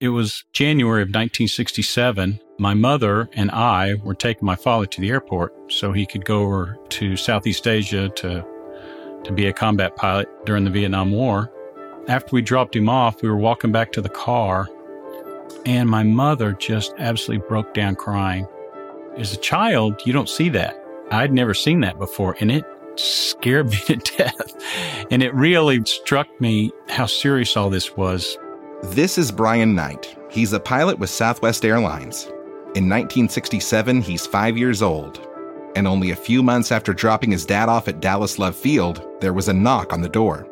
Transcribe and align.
It 0.00 0.10
was 0.10 0.44
January 0.52 1.02
of 1.02 1.08
1967. 1.08 2.38
My 2.56 2.72
mother 2.72 3.28
and 3.32 3.50
I 3.50 3.94
were 3.94 4.14
taking 4.14 4.46
my 4.46 4.54
father 4.54 4.86
to 4.86 5.00
the 5.00 5.10
airport 5.10 5.72
so 5.72 5.90
he 5.90 6.06
could 6.06 6.24
go 6.24 6.42
over 6.42 6.78
to 6.90 7.16
Southeast 7.16 7.66
Asia 7.66 8.08
to, 8.10 8.46
to 9.24 9.32
be 9.32 9.46
a 9.46 9.52
combat 9.52 9.96
pilot 9.96 10.28
during 10.46 10.62
the 10.62 10.70
Vietnam 10.70 11.10
War. 11.10 11.52
After 12.06 12.32
we 12.32 12.42
dropped 12.42 12.76
him 12.76 12.88
off, 12.88 13.22
we 13.22 13.28
were 13.28 13.36
walking 13.36 13.72
back 13.72 13.90
to 13.90 14.00
the 14.00 14.08
car, 14.08 14.68
and 15.66 15.90
my 15.90 16.04
mother 16.04 16.52
just 16.52 16.94
absolutely 16.98 17.44
broke 17.48 17.74
down 17.74 17.96
crying. 17.96 18.46
As 19.16 19.32
a 19.32 19.38
child, 19.38 20.00
you 20.06 20.12
don't 20.12 20.28
see 20.28 20.48
that. 20.50 20.80
I'd 21.10 21.32
never 21.32 21.54
seen 21.54 21.80
that 21.80 21.98
before, 21.98 22.36
and 22.38 22.52
it 22.52 22.64
scared 22.94 23.66
me 23.70 23.78
to 23.86 23.96
death. 23.96 25.08
And 25.10 25.24
it 25.24 25.34
really 25.34 25.84
struck 25.86 26.28
me 26.40 26.70
how 26.88 27.06
serious 27.06 27.56
all 27.56 27.68
this 27.68 27.96
was. 27.96 28.38
This 28.84 29.18
is 29.18 29.32
Brian 29.32 29.74
Knight. 29.74 30.16
He's 30.30 30.52
a 30.52 30.60
pilot 30.60 31.00
with 31.00 31.10
Southwest 31.10 31.64
Airlines. 31.64 32.26
In 32.76 32.88
1967, 32.88 34.02
he's 34.02 34.24
five 34.24 34.56
years 34.56 34.82
old. 34.82 35.20
And 35.74 35.88
only 35.88 36.12
a 36.12 36.16
few 36.16 36.44
months 36.44 36.70
after 36.70 36.94
dropping 36.94 37.32
his 37.32 37.44
dad 37.44 37.68
off 37.68 37.88
at 37.88 37.98
Dallas 37.98 38.38
Love 38.38 38.54
Field, 38.54 39.04
there 39.20 39.32
was 39.32 39.48
a 39.48 39.52
knock 39.52 39.92
on 39.92 40.00
the 40.00 40.08
door. 40.08 40.46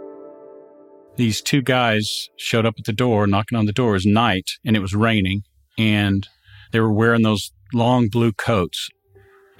These 1.14 1.40
two 1.40 1.62
guys 1.62 2.28
showed 2.36 2.66
up 2.66 2.74
at 2.78 2.84
the 2.84 2.92
door, 2.92 3.28
knocking 3.28 3.56
on 3.56 3.66
the 3.66 3.72
door. 3.72 3.90
It 3.90 3.92
was 3.92 4.06
night 4.06 4.50
and 4.64 4.76
it 4.76 4.80
was 4.80 4.92
raining. 4.92 5.44
And 5.78 6.26
they 6.72 6.80
were 6.80 6.92
wearing 6.92 7.22
those 7.22 7.52
long 7.72 8.08
blue 8.08 8.32
coats. 8.32 8.88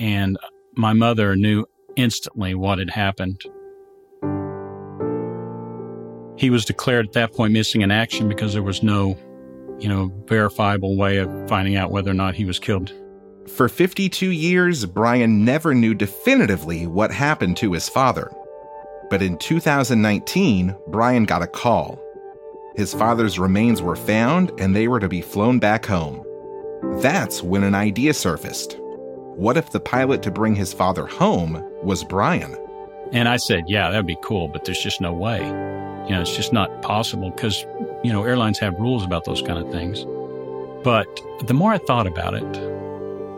And 0.00 0.36
my 0.74 0.92
mother 0.92 1.36
knew 1.36 1.66
instantly 1.94 2.56
what 2.56 2.80
had 2.80 2.90
happened. 2.90 3.40
He 6.36 6.50
was 6.50 6.64
declared 6.64 7.06
at 7.06 7.12
that 7.14 7.32
point 7.32 7.52
missing 7.52 7.82
in 7.82 7.90
action 7.90 8.28
because 8.28 8.52
there 8.52 8.62
was 8.62 8.82
no, 8.82 9.16
you 9.78 9.88
know, 9.88 10.12
verifiable 10.26 10.96
way 10.96 11.16
of 11.16 11.48
finding 11.48 11.76
out 11.76 11.90
whether 11.90 12.10
or 12.10 12.14
not 12.14 12.34
he 12.34 12.44
was 12.44 12.58
killed. 12.58 12.92
For 13.48 13.68
52 13.68 14.30
years, 14.30 14.84
Brian 14.84 15.44
never 15.44 15.74
knew 15.74 15.94
definitively 15.94 16.86
what 16.86 17.10
happened 17.10 17.56
to 17.58 17.72
his 17.72 17.88
father. 17.88 18.30
But 19.08 19.22
in 19.22 19.38
2019, 19.38 20.76
Brian 20.88 21.24
got 21.24 21.42
a 21.42 21.46
call. 21.46 22.02
His 22.74 22.92
father's 22.92 23.38
remains 23.38 23.80
were 23.80 23.96
found 23.96 24.52
and 24.58 24.74
they 24.74 24.88
were 24.88 25.00
to 25.00 25.08
be 25.08 25.22
flown 25.22 25.58
back 25.58 25.86
home. 25.86 26.24
That's 27.00 27.42
when 27.42 27.62
an 27.62 27.74
idea 27.74 28.12
surfaced. 28.12 28.76
What 29.36 29.56
if 29.56 29.70
the 29.70 29.80
pilot 29.80 30.22
to 30.24 30.30
bring 30.30 30.54
his 30.54 30.72
father 30.72 31.06
home 31.06 31.62
was 31.82 32.04
Brian? 32.04 32.56
And 33.12 33.28
I 33.28 33.36
said, 33.36 33.64
yeah, 33.68 33.90
that'd 33.90 34.06
be 34.06 34.18
cool, 34.22 34.48
but 34.48 34.64
there's 34.64 34.82
just 34.82 35.00
no 35.00 35.12
way. 35.14 35.40
You 36.06 36.12
know, 36.12 36.20
it's 36.20 36.36
just 36.36 36.52
not 36.52 36.82
possible 36.82 37.30
because, 37.30 37.66
you 38.04 38.12
know, 38.12 38.22
airlines 38.22 38.60
have 38.60 38.78
rules 38.78 39.04
about 39.04 39.24
those 39.24 39.42
kind 39.42 39.58
of 39.58 39.72
things. 39.72 40.04
But 40.84 41.08
the 41.46 41.52
more 41.52 41.72
I 41.72 41.78
thought 41.78 42.06
about 42.06 42.34
it, 42.34 42.52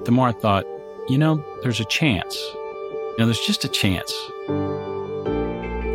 the 0.04 0.12
more 0.12 0.28
I 0.28 0.32
thought, 0.32 0.66
you 1.08 1.16
know, 1.16 1.42
there's 1.62 1.80
a 1.80 1.86
chance. 1.86 2.36
You 2.36 3.14
know, 3.20 3.24
there's 3.24 3.40
just 3.40 3.64
a 3.64 3.68
chance. 3.68 4.12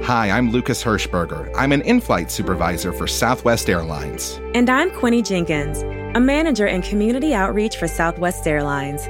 Hi, 0.03 0.31
I'm 0.31 0.49
Lucas 0.49 0.83
Hirschberger. 0.83 1.53
I'm 1.55 1.71
an 1.71 1.81
in 1.83 2.01
flight 2.01 2.31
supervisor 2.31 2.91
for 2.91 3.05
Southwest 3.05 3.69
Airlines. 3.69 4.39
And 4.55 4.67
I'm 4.67 4.89
Quinny 4.89 5.21
Jenkins, 5.21 5.83
a 6.15 6.19
manager 6.19 6.65
in 6.65 6.81
community 6.81 7.35
outreach 7.35 7.77
for 7.77 7.87
Southwest 7.87 8.47
Airlines. 8.47 9.05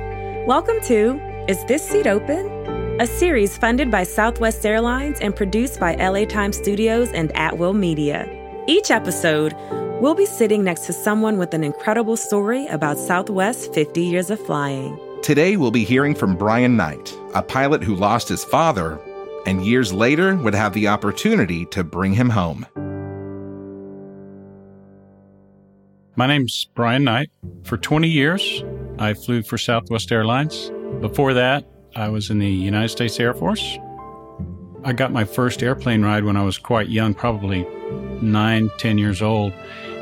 Welcome 0.45 0.81
to 0.81 1.17
Is 1.48 1.64
This 1.66 1.88
Seat 1.88 2.08
Open? 2.08 2.62
A 3.04 3.08
series 3.08 3.58
funded 3.58 3.92
by 3.92 4.02
Southwest 4.02 4.66
Airlines 4.66 5.20
and 5.20 5.36
produced 5.36 5.78
by 5.78 5.94
LA 5.96 6.23
Times 6.23 6.56
Studios 6.56 7.10
and 7.12 7.34
Atwill 7.34 7.76
Media. 7.76 8.26
Each 8.66 8.92
episode, 8.92 9.54
we'll 10.00 10.16
be 10.16 10.26
sitting 10.26 10.64
next 10.64 10.86
to 10.86 10.94
someone 10.94 11.38
with 11.38 11.54
an 11.54 11.66
incredible 11.66 12.16
story 12.16 12.66
about 12.68 12.98
Southwest's 12.98 13.68
50 13.76 14.02
years 14.02 14.30
of 14.30 14.40
flying. 14.45 14.98
Today, 15.22 15.58
we'll 15.58 15.70
be 15.70 15.84
hearing 15.84 16.16
from 16.16 16.38
Brian 16.38 16.78
Knight, 16.78 17.14
a 17.36 17.44
pilot 17.44 17.84
who 17.84 17.94
lost 17.94 18.30
his 18.30 18.45
father 18.45 18.98
and 19.45 19.66
years 19.66 19.92
later 19.92 20.38
would 20.38 20.56
have 20.56 20.72
the 20.72 20.88
opportunity 20.88 21.66
to 21.66 21.83
bring 21.83 22.14
him 22.14 22.30
home. 22.30 22.66
My 26.16 26.26
name's 26.26 26.70
Brian 26.73 27.04
Knight. 27.04 27.30
For 27.64 27.76
20 27.76 28.08
years, 28.08 28.64
I 28.98 29.14
flew 29.14 29.44
for 29.44 29.58
Southwest 29.58 30.10
Airlines. 30.10 30.72
Before 31.02 31.33
that, 31.33 31.66
I 31.95 32.09
was 32.09 32.30
in 32.30 32.39
the 32.39 32.49
United 32.49 32.89
States 32.89 33.20
Air 33.20 33.33
Force. 33.33 33.77
I 34.83 34.93
got 34.93 35.11
my 35.11 35.23
first 35.23 35.64
airplane 35.64 36.04
ride 36.04 36.26
when 36.26 36.36
I 36.36 36.43
was 36.43 36.58
quite 36.58 36.89
young, 36.89 37.14
probably 37.14 37.65
nine, 38.21 38.70
ten 38.77 38.98
years 38.98 39.21
old. 39.21 39.54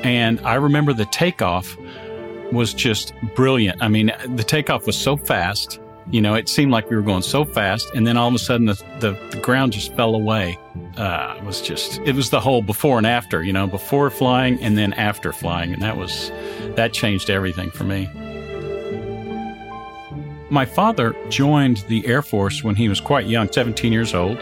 And 0.04 0.40
I 0.42 0.56
remember 0.56 0.94
the 0.94 1.06
takeoff 1.06 1.78
was 2.52 2.74
just 2.74 3.14
brilliant. 3.36 3.82
I 3.82 3.88
mean, 3.88 4.12
the 4.36 4.44
takeoff 4.44 4.88
was 4.88 4.98
so 4.98 5.18
fast. 5.18 5.80
You 6.10 6.20
know, 6.20 6.34
it 6.34 6.50
seemed 6.50 6.72
like 6.72 6.90
we 6.90 6.96
were 6.96 7.04
going 7.04 7.22
so 7.22 7.46
fast, 7.46 7.90
and 7.94 8.08
then 8.08 8.18
all 8.18 8.28
of 8.28 8.34
a 8.34 8.40
sudden 8.40 8.66
the, 8.66 8.74
the, 9.00 9.12
the 9.30 9.40
ground 9.40 9.74
just 9.74 9.96
fell 9.96 10.16
away. 10.16 10.58
Uh, 10.98 11.36
it 11.38 11.44
was 11.46 11.62
just, 11.62 12.00
it 12.00 12.16
was 12.16 12.32
the 12.32 12.40
whole 12.40 12.62
before 12.62 12.98
and 12.98 13.06
after, 13.06 13.44
you 13.44 13.54
know, 13.54 13.68
before 13.68 14.10
flying 14.10 14.60
and 14.62 14.78
then 14.78 14.94
after 14.94 15.32
flying. 15.32 15.72
And 15.72 15.82
that 15.84 15.98
was, 15.98 16.32
that 16.76 16.92
changed 16.92 17.30
everything 17.30 17.70
for 17.70 17.84
me. 17.84 18.10
My 20.52 20.66
father 20.66 21.16
joined 21.30 21.78
the 21.88 22.06
Air 22.06 22.22
Force 22.22 22.62
when 22.62 22.76
he 22.76 22.90
was 22.90 23.00
quite 23.00 23.26
young, 23.26 23.50
17 23.50 23.94
years 23.94 24.14
old, 24.14 24.38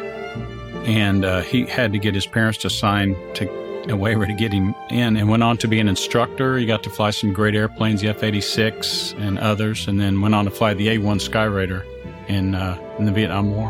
and 0.87 1.23
uh, 1.23 1.41
he 1.41 1.67
had 1.67 1.93
to 1.93 1.99
get 1.99 2.15
his 2.15 2.25
parents 2.25 2.57
to 2.59 2.69
sign 2.71 3.15
to 3.35 3.47
a 3.87 3.95
waiver 3.95 4.25
to 4.25 4.33
get 4.33 4.51
him 4.51 4.73
in 4.89 5.15
and 5.15 5.29
went 5.29 5.43
on 5.43 5.55
to 5.57 5.67
be 5.67 5.79
an 5.79 5.87
instructor. 5.87 6.57
He 6.57 6.65
got 6.65 6.81
to 6.81 6.89
fly 6.89 7.11
some 7.11 7.31
great 7.31 7.53
airplanes, 7.53 8.01
the 8.01 8.07
F 8.07 8.23
86 8.23 9.13
and 9.19 9.37
others, 9.37 9.87
and 9.87 10.01
then 10.01 10.19
went 10.19 10.33
on 10.33 10.45
to 10.45 10.51
fly 10.51 10.73
the 10.73 10.89
A 10.89 10.97
1 10.97 11.19
Skyraider 11.19 11.85
in, 12.27 12.55
uh, 12.55 12.79
in 12.97 13.05
the 13.05 13.11
Vietnam 13.11 13.51
War. 13.51 13.69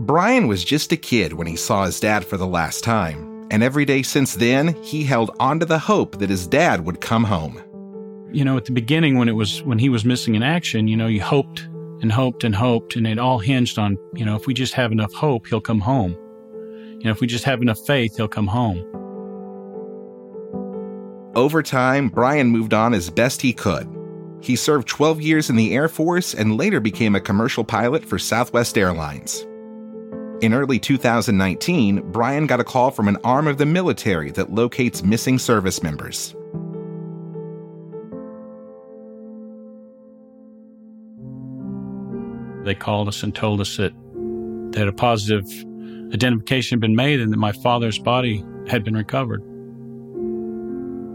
Brian 0.00 0.48
was 0.48 0.64
just 0.64 0.90
a 0.90 0.96
kid 0.96 1.34
when 1.34 1.46
he 1.46 1.56
saw 1.56 1.84
his 1.84 2.00
dad 2.00 2.24
for 2.24 2.38
the 2.38 2.46
last 2.46 2.82
time 2.82 3.37
and 3.50 3.62
every 3.62 3.84
day 3.84 4.02
since 4.02 4.34
then, 4.34 4.74
he 4.82 5.04
held 5.04 5.30
on 5.40 5.60
to 5.60 5.66
the 5.66 5.78
hope 5.78 6.18
that 6.18 6.30
his 6.30 6.46
dad 6.46 6.84
would 6.84 7.00
come 7.00 7.24
home. 7.24 7.62
You 8.30 8.44
know, 8.44 8.56
at 8.56 8.66
the 8.66 8.72
beginning 8.72 9.16
when 9.16 9.28
it 9.28 9.32
was 9.32 9.62
when 9.62 9.78
he 9.78 9.88
was 9.88 10.04
missing 10.04 10.34
in 10.34 10.42
action, 10.42 10.86
you 10.86 10.96
know, 10.96 11.06
you 11.06 11.22
hoped 11.22 11.66
and 12.02 12.12
hoped 12.12 12.44
and 12.44 12.54
hoped 12.54 12.96
and 12.96 13.06
it 13.06 13.18
all 13.18 13.38
hinged 13.38 13.78
on, 13.78 13.96
you 14.14 14.24
know, 14.24 14.36
if 14.36 14.46
we 14.46 14.54
just 14.54 14.74
have 14.74 14.92
enough 14.92 15.12
hope, 15.12 15.46
he'll 15.46 15.60
come 15.60 15.80
home. 15.80 16.12
You 16.98 17.04
know, 17.04 17.10
if 17.10 17.20
we 17.20 17.26
just 17.26 17.44
have 17.44 17.62
enough 17.62 17.78
faith, 17.86 18.16
he'll 18.16 18.28
come 18.28 18.46
home. 18.46 18.84
Over 21.34 21.62
time, 21.62 22.08
Brian 22.08 22.48
moved 22.48 22.74
on 22.74 22.92
as 22.92 23.10
best 23.10 23.40
he 23.40 23.52
could. 23.52 23.88
He 24.40 24.56
served 24.56 24.88
12 24.88 25.20
years 25.20 25.50
in 25.50 25.56
the 25.56 25.74
Air 25.74 25.88
Force 25.88 26.34
and 26.34 26.56
later 26.56 26.80
became 26.80 27.14
a 27.14 27.20
commercial 27.20 27.64
pilot 27.64 28.04
for 28.04 28.18
Southwest 28.18 28.76
Airlines. 28.76 29.46
In 30.40 30.54
early 30.54 30.78
2019, 30.78 32.12
Brian 32.12 32.46
got 32.46 32.60
a 32.60 32.64
call 32.64 32.92
from 32.92 33.08
an 33.08 33.16
arm 33.24 33.48
of 33.48 33.58
the 33.58 33.66
military 33.66 34.30
that 34.32 34.52
locates 34.52 35.02
missing 35.02 35.36
service 35.36 35.82
members. 35.82 36.32
They 42.64 42.76
called 42.76 43.08
us 43.08 43.24
and 43.24 43.34
told 43.34 43.60
us 43.60 43.78
that, 43.78 43.92
that 44.74 44.86
a 44.86 44.92
positive 44.92 45.44
identification 46.14 46.76
had 46.76 46.80
been 46.82 46.94
made 46.94 47.20
and 47.20 47.32
that 47.32 47.38
my 47.38 47.50
father's 47.50 47.98
body 47.98 48.44
had 48.68 48.84
been 48.84 48.96
recovered. 48.96 49.42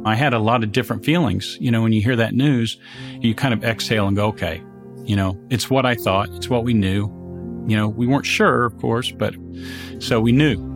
I 0.05 0.15
had 0.15 0.33
a 0.33 0.39
lot 0.39 0.65
of 0.65 0.73
different 0.73 1.05
feelings. 1.05 1.57
You 1.61 1.71
know, 1.71 1.81
when 1.81 1.93
you 1.93 2.01
hear 2.01 2.17
that 2.17 2.33
news, 2.33 2.77
you 3.21 3.33
kind 3.35 3.53
of 3.53 3.63
exhale 3.63 4.05
and 4.05 4.17
go, 4.17 4.27
okay, 4.27 4.61
you 5.05 5.15
know, 5.15 5.39
it's 5.49 5.69
what 5.69 5.85
I 5.85 5.95
thought, 5.95 6.27
it's 6.31 6.49
what 6.49 6.65
we 6.65 6.73
knew, 6.73 7.22
you 7.67 7.77
know, 7.77 7.87
we 7.87 8.07
weren't 8.07 8.25
sure, 8.25 8.65
of 8.65 8.77
course, 8.79 9.11
but 9.11 9.35
so 9.99 10.19
we 10.19 10.31
knew. 10.31 10.71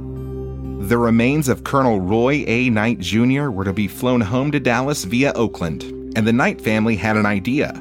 The 0.88 0.98
remains 0.98 1.50
of 1.50 1.64
Colonel 1.64 2.00
Roy 2.00 2.46
A. 2.48 2.70
Knight 2.70 3.00
Jr. 3.00 3.50
were 3.50 3.64
to 3.64 3.74
be 3.74 3.88
flown 3.88 4.22
home 4.22 4.52
to 4.52 4.60
Dallas 4.60 5.04
via 5.04 5.34
Oakland, 5.34 5.84
and 6.16 6.28
the 6.28 6.34
Knight 6.34 6.62
family 6.62 6.96
had 6.96 7.18
an 7.18 7.26
idea. 7.26 7.74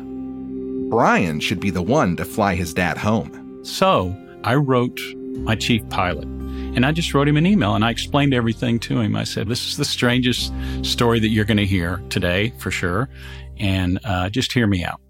Brian 0.88 1.40
should 1.40 1.60
be 1.60 1.70
the 1.70 1.82
one 1.82 2.16
to 2.16 2.24
fly 2.24 2.54
his 2.54 2.72
dad 2.72 2.96
home. 2.96 3.64
So 3.64 4.16
I 4.44 4.54
wrote 4.54 5.00
my 5.38 5.56
chief 5.56 5.86
pilot, 5.88 6.24
and 6.24 6.86
I 6.86 6.92
just 6.92 7.12
wrote 7.12 7.28
him 7.28 7.36
an 7.36 7.46
email 7.46 7.74
and 7.74 7.84
I 7.84 7.90
explained 7.90 8.32
everything 8.32 8.78
to 8.80 9.00
him. 9.00 9.14
I 9.16 9.24
said, 9.24 9.48
This 9.48 9.66
is 9.66 9.76
the 9.76 9.84
strangest 9.84 10.52
story 10.82 11.20
that 11.20 11.28
you're 11.28 11.44
going 11.44 11.56
to 11.58 11.66
hear 11.66 12.02
today, 12.08 12.52
for 12.58 12.70
sure, 12.70 13.08
and 13.58 13.98
uh, 14.04 14.30
just 14.30 14.52
hear 14.52 14.66
me 14.66 14.84
out. 14.84 15.00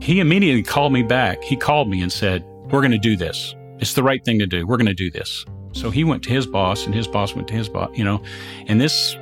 He 0.00 0.20
immediately 0.20 0.62
called 0.62 0.92
me 0.92 1.02
back. 1.02 1.42
He 1.42 1.56
called 1.56 1.88
me 1.88 2.00
and 2.00 2.12
said, 2.12 2.44
we're 2.70 2.80
going 2.80 2.92
to 2.92 2.98
do 2.98 3.16
this. 3.16 3.54
It's 3.78 3.94
the 3.94 4.02
right 4.02 4.24
thing 4.24 4.38
to 4.38 4.46
do. 4.46 4.66
We're 4.66 4.76
going 4.76 4.86
to 4.86 4.94
do 4.94 5.10
this. 5.10 5.44
So 5.72 5.90
he 5.90 6.04
went 6.04 6.22
to 6.24 6.30
his 6.30 6.46
boss 6.46 6.86
and 6.86 6.94
his 6.94 7.06
boss 7.06 7.34
went 7.34 7.48
to 7.48 7.54
his 7.54 7.68
boss, 7.68 7.90
you 7.96 8.04
know, 8.04 8.22
and 8.66 8.80
this 8.80 9.16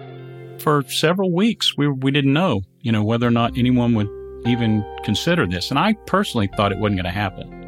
for 0.58 0.82
several 0.88 1.32
weeks, 1.32 1.76
we, 1.76 1.88
we 1.88 2.10
didn't 2.10 2.32
know, 2.32 2.62
you 2.80 2.90
know, 2.90 3.04
whether 3.04 3.26
or 3.26 3.30
not 3.30 3.58
anyone 3.58 3.94
would 3.94 4.08
even 4.46 4.84
consider 5.04 5.46
this. 5.46 5.70
And 5.70 5.78
I 5.78 5.94
personally 6.06 6.48
thought 6.56 6.72
it 6.72 6.78
wasn't 6.78 6.96
going 6.96 7.04
to 7.04 7.10
happen. 7.10 7.66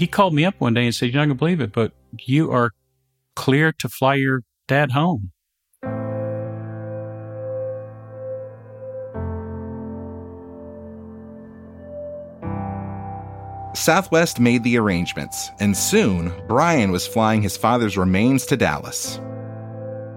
he 0.00 0.06
called 0.06 0.32
me 0.32 0.46
up 0.46 0.54
one 0.58 0.72
day 0.72 0.84
and 0.84 0.94
said, 0.94 1.12
You're 1.12 1.20
not 1.20 1.26
going 1.26 1.36
to 1.36 1.38
believe 1.38 1.60
it, 1.60 1.72
but 1.72 1.92
you 2.18 2.50
are 2.52 2.70
clear 3.36 3.70
to 3.72 3.88
fly 3.88 4.14
your 4.14 4.42
dad 4.66 4.92
home. 4.92 5.32
Southwest 13.90 14.38
made 14.38 14.62
the 14.62 14.78
arrangements, 14.78 15.50
and 15.58 15.76
soon 15.76 16.32
Brian 16.46 16.92
was 16.92 17.08
flying 17.08 17.42
his 17.42 17.56
father's 17.56 17.98
remains 17.98 18.46
to 18.46 18.56
Dallas. 18.56 19.20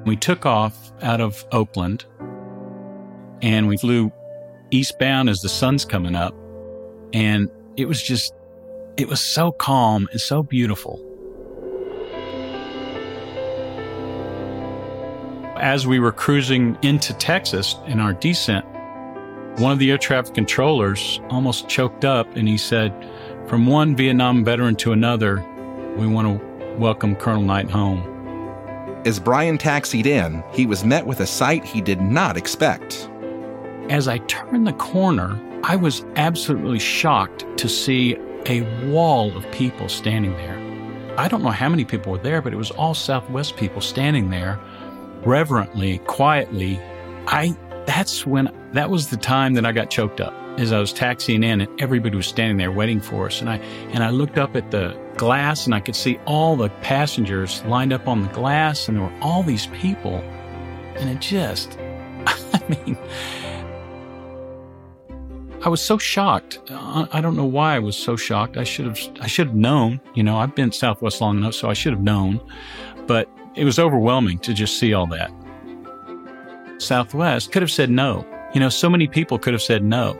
We 0.05 0.15
took 0.15 0.45
off 0.45 0.91
out 1.01 1.19
of 1.19 1.43
Oakland 1.51 2.05
and 3.41 3.67
we 3.67 3.77
flew 3.77 4.11
eastbound 4.69 5.27
as 5.27 5.41
the 5.41 5.49
sun's 5.49 5.85
coming 5.85 6.13
up. 6.13 6.35
And 7.13 7.49
it 7.75 7.85
was 7.85 7.99
just, 7.99 8.35
it 8.95 9.07
was 9.07 9.19
so 9.19 9.51
calm 9.51 10.07
and 10.11 10.21
so 10.21 10.43
beautiful. 10.43 11.01
As 15.57 15.87
we 15.87 15.97
were 15.97 16.11
cruising 16.11 16.77
into 16.83 17.11
Texas 17.15 17.75
in 17.87 17.99
our 17.99 18.13
descent, 18.13 18.67
one 19.57 19.71
of 19.71 19.79
the 19.79 19.89
air 19.89 19.97
traffic 19.97 20.35
controllers 20.35 21.19
almost 21.31 21.67
choked 21.69 22.05
up 22.05 22.35
and 22.35 22.47
he 22.47 22.57
said, 22.59 22.91
From 23.47 23.65
one 23.65 23.93
Vietnam 23.93 24.45
veteran 24.45 24.77
to 24.77 24.93
another, 24.93 25.45
we 25.97 26.07
want 26.07 26.39
to 26.39 26.75
welcome 26.77 27.13
Colonel 27.13 27.43
Knight 27.43 27.69
home. 27.69 28.01
As 29.05 29.19
Brian 29.19 29.57
taxied 29.57 30.05
in, 30.05 30.41
he 30.53 30.65
was 30.65 30.85
met 30.85 31.05
with 31.05 31.19
a 31.19 31.27
sight 31.27 31.65
he 31.65 31.81
did 31.81 31.99
not 31.99 32.37
expect. 32.37 33.09
As 33.89 34.07
I 34.07 34.19
turned 34.19 34.65
the 34.65 34.73
corner, 34.73 35.37
I 35.63 35.75
was 35.75 36.05
absolutely 36.15 36.79
shocked 36.79 37.45
to 37.57 37.67
see 37.67 38.15
a 38.45 38.61
wall 38.87 39.35
of 39.35 39.49
people 39.51 39.89
standing 39.89 40.31
there. 40.37 40.57
I 41.17 41.27
don't 41.27 41.43
know 41.43 41.51
how 41.51 41.67
many 41.67 41.83
people 41.83 42.13
were 42.13 42.19
there, 42.19 42.41
but 42.41 42.53
it 42.53 42.57
was 42.57 42.71
all 42.71 42.93
Southwest 42.93 43.57
people 43.57 43.81
standing 43.81 44.29
there 44.29 44.57
reverently, 45.25 45.97
quietly. 45.99 46.79
I 47.27 47.57
that's 47.85 48.25
when 48.25 48.49
that 48.71 48.89
was 48.89 49.09
the 49.09 49.17
time 49.17 49.53
that 49.55 49.65
I 49.65 49.73
got 49.73 49.89
choked 49.89 50.21
up 50.21 50.33
as 50.57 50.71
I 50.71 50.79
was 50.79 50.94
taxiing 50.94 51.44
in 51.44 51.61
and 51.61 51.81
everybody 51.81 52.15
was 52.15 52.27
standing 52.27 52.57
there 52.57 52.71
waiting 52.71 53.01
for 53.01 53.25
us 53.25 53.41
and 53.41 53.50
I 53.50 53.57
and 53.91 54.03
I 54.03 54.09
looked 54.09 54.38
up 54.38 54.55
at 54.55 54.71
the 54.71 54.97
glass 55.17 55.65
and 55.65 55.73
I 55.73 55.79
could 55.79 55.95
see 55.95 56.19
all 56.25 56.55
the 56.55 56.69
passengers 56.81 57.63
lined 57.65 57.91
up 57.91 58.07
on 58.07 58.21
the 58.21 58.29
glass 58.29 58.88
and 58.88 58.97
there 58.97 59.05
were 59.05 59.19
all 59.21 59.44
these 59.44 59.67
people 59.67 60.15
and 60.95 61.09
it 61.09 61.19
just 61.19 61.77
I 62.27 62.61
mean 62.69 62.97
I 65.65 65.69
was 65.69 65.81
so 65.81 65.97
shocked. 65.97 66.59
I 66.69 67.21
don't 67.21 67.38
know 67.38 67.45
why 67.45 67.77
I 67.77 67.79
was 67.79 67.95
so 67.95 68.17
shocked. 68.17 68.57
I 68.57 68.65
should 68.65 68.85
have 68.85 69.00
I 69.21 69.27
should 69.27 69.47
have 69.47 69.55
known, 69.55 70.01
you 70.13 70.21
know, 70.21 70.38
I've 70.38 70.53
been 70.53 70.73
Southwest 70.73 71.21
long 71.21 71.38
enough 71.38 71.53
so 71.53 71.69
I 71.69 71.73
should 71.73 71.94
have 71.94 72.01
known. 72.01 72.41
But 73.07 73.29
it 73.55 73.63
was 73.63 73.79
overwhelming 73.79 74.39
to 74.39 74.53
just 74.53 74.77
see 74.77 74.94
all 74.94 75.07
that. 75.07 75.31
Southwest 76.79 77.51
could 77.53 77.61
have 77.61 77.71
said 77.71 77.89
no. 77.89 78.25
You 78.53 78.59
know, 78.59 78.69
so 78.69 78.89
many 78.89 79.07
people 79.07 79.39
could 79.39 79.53
have 79.53 79.61
said 79.61 79.83
no. 79.83 80.19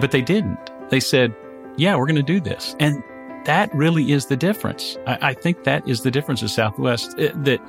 But 0.00 0.10
they 0.10 0.22
didn't. 0.22 0.58
They 0.90 1.00
said, 1.00 1.34
yeah, 1.76 1.96
we're 1.96 2.06
going 2.06 2.16
to 2.16 2.22
do 2.22 2.40
this. 2.40 2.74
And 2.80 3.02
that 3.44 3.74
really 3.74 4.12
is 4.12 4.26
the 4.26 4.36
difference. 4.36 4.96
I, 5.06 5.18
I 5.30 5.34
think 5.34 5.64
that 5.64 5.86
is 5.88 6.02
the 6.02 6.10
difference 6.10 6.42
of 6.42 6.50
Southwest 6.50 7.18
it, 7.18 7.32
eh, 7.32 7.38
that 7.44 7.60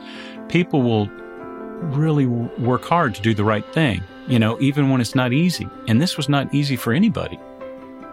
people 0.49 0.81
will 0.81 1.07
really 1.95 2.25
work 2.25 2.85
hard 2.85 3.15
to 3.15 3.21
do 3.21 3.33
the 3.33 3.43
right 3.43 3.65
thing, 3.73 4.03
you 4.27 4.37
know, 4.37 4.59
even 4.61 4.89
when 4.89 5.01
it's 5.01 5.15
not 5.15 5.33
easy. 5.33 5.67
And 5.87 6.01
this 6.01 6.17
was 6.17 6.29
not 6.29 6.53
easy 6.53 6.75
for 6.75 6.93
anybody. 6.93 7.39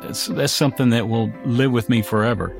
That's, 0.02 0.26
that's 0.26 0.52
something 0.52 0.90
that 0.90 1.08
will 1.08 1.32
live 1.44 1.72
with 1.72 1.88
me 1.88 2.02
forever. 2.02 2.54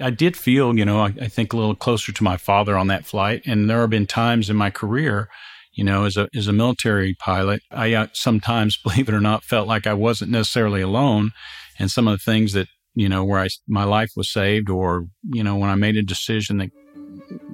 I 0.00 0.10
did 0.10 0.36
feel, 0.36 0.76
you 0.76 0.84
know, 0.84 1.00
I, 1.00 1.14
I, 1.22 1.28
think 1.28 1.52
a 1.52 1.56
little 1.56 1.74
closer 1.74 2.12
to 2.12 2.24
my 2.24 2.36
father 2.36 2.76
on 2.76 2.88
that 2.88 3.06
flight. 3.06 3.42
And 3.46 3.70
there 3.70 3.80
have 3.80 3.88
been 3.88 4.06
times 4.06 4.50
in 4.50 4.56
my 4.56 4.68
career, 4.68 5.30
you 5.76 5.84
know, 5.84 6.04
as 6.04 6.16
a, 6.16 6.28
as 6.34 6.48
a 6.48 6.52
military 6.52 7.14
pilot, 7.14 7.62
I 7.70 7.92
uh, 7.92 8.06
sometimes, 8.12 8.76
believe 8.82 9.08
it 9.08 9.14
or 9.14 9.20
not, 9.20 9.44
felt 9.44 9.68
like 9.68 9.86
I 9.86 9.94
wasn't 9.94 10.32
necessarily 10.32 10.80
alone. 10.80 11.30
And 11.78 11.90
some 11.90 12.08
of 12.08 12.18
the 12.18 12.24
things 12.24 12.54
that, 12.54 12.66
you 12.94 13.08
know, 13.08 13.24
where 13.24 13.40
I, 13.40 13.48
my 13.68 13.84
life 13.84 14.10
was 14.16 14.32
saved 14.32 14.70
or, 14.70 15.06
you 15.22 15.44
know, 15.44 15.56
when 15.56 15.70
I 15.70 15.74
made 15.74 15.96
a 15.96 16.02
decision 16.02 16.56
that 16.58 16.70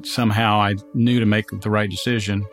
somehow 0.04 0.60
I 0.60 0.76
knew 0.94 1.18
to 1.18 1.26
make 1.26 1.46
the 1.50 1.70
right 1.70 1.90
decision, 1.90 2.46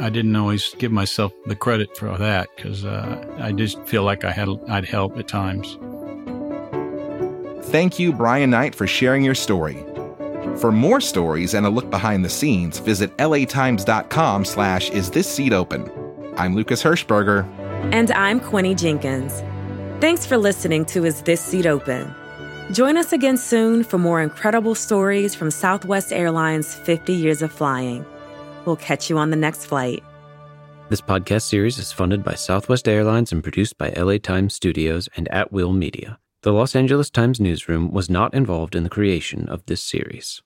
I 0.00 0.10
didn't 0.10 0.36
always 0.36 0.72
give 0.78 0.92
myself 0.92 1.32
the 1.46 1.56
credit 1.56 1.96
for 1.96 2.16
that 2.16 2.48
because 2.56 2.84
uh, 2.84 3.36
I 3.40 3.50
just 3.50 3.84
feel 3.86 4.04
like 4.04 4.24
I 4.24 4.30
had, 4.30 4.48
I'd 4.68 4.84
help 4.84 5.18
at 5.18 5.26
times. 5.26 5.76
Thank 7.66 7.98
you, 7.98 8.12
Brian 8.12 8.50
Knight, 8.50 8.76
for 8.76 8.86
sharing 8.86 9.24
your 9.24 9.34
story. 9.34 9.84
For 10.60 10.70
more 10.70 11.00
stories 11.00 11.54
and 11.54 11.66
a 11.66 11.70
look 11.70 11.90
behind 11.90 12.24
the 12.24 12.28
scenes, 12.28 12.78
visit 12.78 13.16
latimes.com 13.18 14.44
slash 14.44 14.90
is 14.90 15.10
this 15.10 15.28
seat 15.28 15.52
open. 15.52 15.90
I'm 16.36 16.54
Lucas 16.54 16.82
Hirschberger. 16.82 17.44
And 17.92 18.10
I'm 18.12 18.40
Quinny 18.40 18.74
Jenkins. 18.74 19.42
Thanks 20.00 20.26
for 20.26 20.36
listening 20.36 20.84
to 20.86 21.04
Is 21.04 21.22
This 21.22 21.40
Seat 21.40 21.66
Open? 21.66 22.14
Join 22.72 22.96
us 22.96 23.12
again 23.12 23.36
soon 23.36 23.84
for 23.84 23.98
more 23.98 24.20
incredible 24.22 24.74
stories 24.74 25.34
from 25.34 25.50
Southwest 25.50 26.12
Airlines' 26.12 26.74
50 26.74 27.12
years 27.12 27.42
of 27.42 27.52
flying. 27.52 28.04
We'll 28.64 28.76
catch 28.76 29.10
you 29.10 29.18
on 29.18 29.30
the 29.30 29.36
next 29.36 29.66
flight. 29.66 30.02
This 30.88 31.00
podcast 31.00 31.42
series 31.42 31.78
is 31.78 31.92
funded 31.92 32.22
by 32.22 32.34
Southwest 32.34 32.88
Airlines 32.88 33.32
and 33.32 33.42
produced 33.42 33.78
by 33.78 33.90
LA 33.90 34.18
Times 34.18 34.54
Studios 34.54 35.08
and 35.16 35.28
Atwill 35.30 35.72
Media. 35.72 36.18
The 36.44 36.52
Los 36.52 36.76
Angeles 36.76 37.08
Times 37.08 37.40
newsroom 37.40 37.90
was 37.90 38.10
not 38.10 38.34
involved 38.34 38.76
in 38.76 38.82
the 38.82 38.90
creation 38.90 39.48
of 39.48 39.64
this 39.64 39.82
series. 39.82 40.42